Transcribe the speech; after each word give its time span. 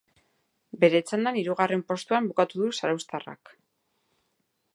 Bere 0.83 1.01
txandan 1.09 1.37
hirugarren 1.41 1.83
postuan 1.91 2.31
bukatu 2.33 2.63
du 2.65 2.71
zarauztarrak. 2.81 3.57